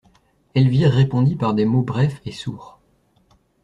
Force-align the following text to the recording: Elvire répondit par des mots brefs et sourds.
Elvire 0.55 0.89
répondit 0.91 1.35
par 1.35 1.53
des 1.53 1.63
mots 1.65 1.83
brefs 1.83 2.21
et 2.25 2.31
sourds. 2.31 2.79